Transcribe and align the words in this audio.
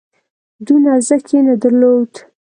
دونه 0.65 0.87
ارزښت 0.95 1.27
یې 1.33 1.39
نه 1.47 1.55
درلود. 1.61 2.11